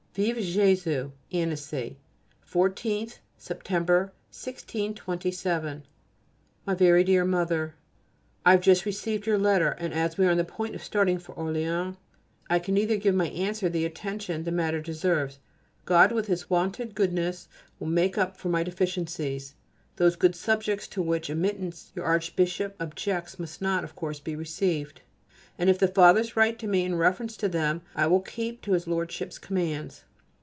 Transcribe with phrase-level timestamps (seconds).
[0.13, 1.09] _Vive [+] Jésus!
[1.31, 1.95] ANNECY,
[2.45, 5.83] 14th September, 1627.
[6.65, 7.75] MY VERY DEAR MOTHER,
[8.45, 11.17] I have just received your letter, and as we are on the point of starting
[11.17, 11.95] for Orleans
[12.49, 15.39] I can neither give my answer the attention the matter deserves,
[15.85, 17.47] God with His wonted goodness
[17.79, 19.55] will make up for my deficiencies.
[19.95, 24.99] Those good subjects to whose admittance your Archbishop objects must not, of course, be received,
[25.57, 28.71] and if the Fathers write to me in reference to them I will keep to
[28.71, 30.05] his Lordship's commands.